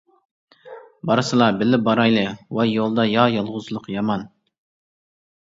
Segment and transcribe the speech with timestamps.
[1.09, 2.23] بارسىلا بىللە بارايلى
[2.61, 4.27] ۋاي يولدا يا يالغۇزلۇق يامان.